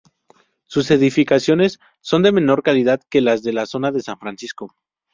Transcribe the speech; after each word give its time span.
Sus 0.65 0.89
edificaciones 0.89 1.77
son 2.01 2.23
de 2.23 2.31
menor 2.31 2.63
calidad 2.63 3.01
que 3.07 3.21
las 3.21 3.43
de 3.43 3.53
la 3.53 3.67
zona 3.67 3.91
de 3.91 4.01
San 4.01 4.17
Francisco. 4.17 4.73